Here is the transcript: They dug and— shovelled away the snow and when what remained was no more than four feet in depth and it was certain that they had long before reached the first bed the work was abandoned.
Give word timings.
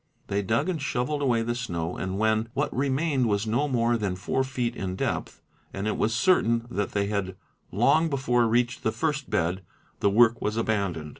They 0.29 0.41
dug 0.41 0.67
and— 0.67 0.81
shovelled 0.81 1.21
away 1.21 1.43
the 1.43 1.53
snow 1.53 1.95
and 1.95 2.17
when 2.17 2.49
what 2.55 2.75
remained 2.75 3.29
was 3.29 3.45
no 3.45 3.67
more 3.67 3.97
than 3.97 4.15
four 4.15 4.43
feet 4.43 4.75
in 4.75 4.95
depth 4.95 5.43
and 5.75 5.85
it 5.85 5.95
was 5.95 6.11
certain 6.15 6.65
that 6.71 6.93
they 6.93 7.05
had 7.05 7.35
long 7.71 8.09
before 8.09 8.47
reached 8.47 8.81
the 8.81 8.91
first 8.91 9.29
bed 9.29 9.61
the 9.99 10.09
work 10.09 10.41
was 10.41 10.57
abandoned. 10.57 11.09